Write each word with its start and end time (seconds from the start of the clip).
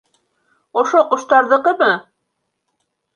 Ошо 0.81 1.01
ҡоштарҙыҡымы? 1.11 1.91